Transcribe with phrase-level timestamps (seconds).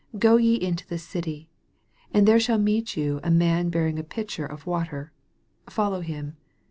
[0.17, 1.47] Go ye into the city,
[2.11, 5.11] and there shall meet you a man bearing a pitcher ol wauu
[5.69, 6.37] follow him.